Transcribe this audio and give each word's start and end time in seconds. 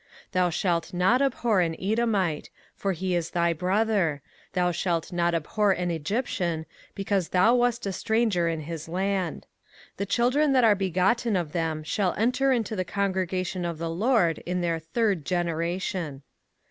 05:023:007 0.29 0.31
Thou 0.31 0.49
shalt 0.49 0.93
not 0.95 1.21
abhor 1.21 1.61
an 1.61 1.75
Edomite; 1.79 2.49
for 2.75 2.93
he 2.93 3.13
is 3.13 3.29
thy 3.29 3.53
brother: 3.53 4.23
thou 4.53 4.71
shalt 4.71 5.11
not 5.13 5.35
abhor 5.35 5.73
an 5.73 5.91
Egyptian; 5.91 6.65
because 6.95 7.29
thou 7.29 7.53
wast 7.53 7.85
a 7.85 7.93
stranger 7.93 8.47
in 8.49 8.61
his 8.61 8.89
land. 8.89 9.45
05:023:008 9.97 9.97
The 9.97 10.05
children 10.07 10.53
that 10.53 10.63
are 10.63 10.73
begotten 10.73 11.35
of 11.35 11.51
them 11.51 11.83
shall 11.83 12.15
enter 12.17 12.51
into 12.51 12.75
the 12.75 12.83
congregation 12.83 13.63
of 13.63 13.77
the 13.77 13.91
LORD 13.91 14.39
in 14.39 14.61
their 14.61 14.79
third 14.79 15.23
generation. 15.23 16.23